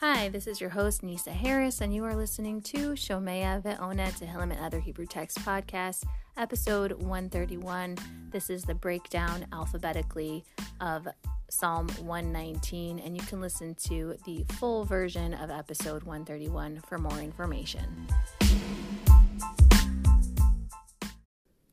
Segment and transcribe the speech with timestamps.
[0.00, 4.50] Hi, this is your host, Nisa Harris, and you are listening to Shomea Ve'ona Tehillim
[4.50, 6.04] and Other Hebrew Text Podcast,
[6.38, 7.98] episode 131.
[8.30, 10.42] This is the breakdown alphabetically
[10.80, 11.06] of
[11.50, 17.18] Psalm 119, and you can listen to the full version of episode 131 for more
[17.18, 18.06] information.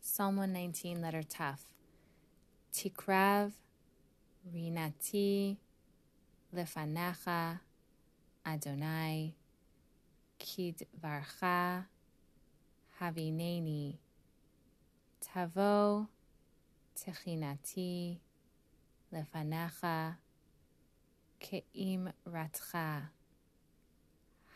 [0.00, 1.58] Psalm 119, letter Taf.
[2.72, 3.52] Tikrav,
[4.50, 5.58] Rinati,
[6.56, 7.60] Lefanecha,
[8.46, 9.34] Adonai,
[10.38, 11.86] Kidvarcha,
[13.00, 13.96] Havineni,
[15.20, 16.06] Tavo,
[16.94, 18.18] Techinati,
[19.12, 20.16] Lefanecha,
[21.40, 23.10] Keim Ratcha,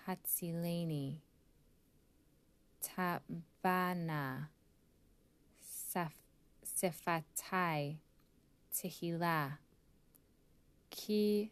[0.07, 1.17] Hatzileni,
[2.83, 4.49] Tabana,
[6.65, 7.97] Sefatai,
[8.73, 9.59] Tehillah,
[10.91, 11.51] Ki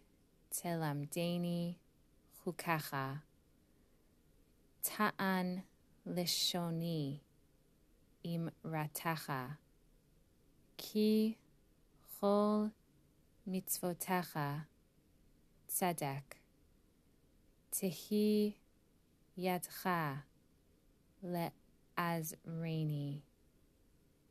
[0.54, 1.76] Telamdeni,
[2.46, 3.14] הוא ככה,
[4.80, 5.58] טען
[6.06, 7.18] לשוני
[8.24, 9.32] עם רתך,
[10.78, 11.34] כי
[12.20, 12.64] כל
[13.46, 14.38] מצוותך
[15.66, 16.34] צדק,
[17.70, 18.52] תהי
[19.36, 19.88] ידך
[21.22, 23.20] לעזרני,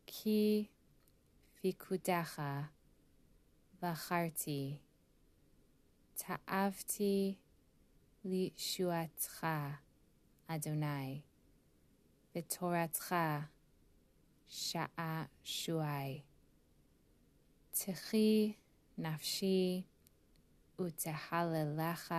[0.08, 0.68] כי
[1.62, 2.42] פיקודך
[3.82, 4.78] בחרתי,
[6.14, 7.36] תאבתי
[8.26, 9.48] לישועתך,
[10.48, 11.22] אדוני,
[12.36, 13.16] בתורתך
[14.48, 16.22] שעה שועי.
[17.72, 18.53] תחי
[18.98, 19.84] נפשי
[20.81, 22.14] ותהללך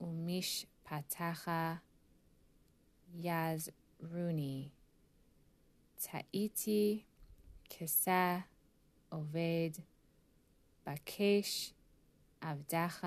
[0.00, 1.50] ומשפטך
[3.14, 4.68] יעזרוני.
[5.94, 7.04] תהיתי
[7.70, 8.38] כסה
[9.08, 9.70] עובד,
[10.86, 11.74] בקש
[12.40, 13.06] עבדך